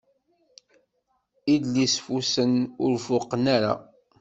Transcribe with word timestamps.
Idlisfusen 1.53 2.53
ur 2.85 2.93
fuqen 3.05 3.45
ara. 3.55 3.73